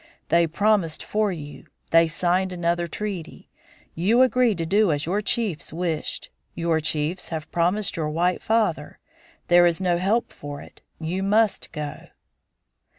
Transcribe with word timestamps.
They 0.29 0.47
promised 0.47 1.03
for 1.03 1.31
you. 1.31 1.67
They 1.91 2.07
signed 2.07 2.51
another 2.51 2.87
treaty. 2.87 3.51
You 3.93 4.23
agreed 4.23 4.57
to 4.57 4.65
do 4.65 4.91
as 4.91 5.05
your 5.05 5.21
chiefs 5.21 5.71
wished. 5.71 6.31
Your 6.55 6.79
chiefs 6.79 7.29
have 7.29 7.51
promised 7.51 7.95
your 7.97 8.09
white 8.09 8.41
father. 8.41 8.97
There 9.47 9.67
is 9.67 9.79
no 9.79 9.99
help 9.99 10.33
for 10.33 10.59
it. 10.59 10.81
You 10.99 11.21
must 11.21 11.71
go." 11.71 12.07